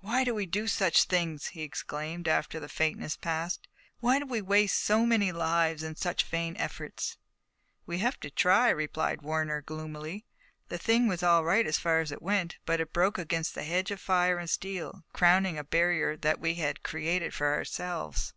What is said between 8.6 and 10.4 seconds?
replied Warner, gloomily.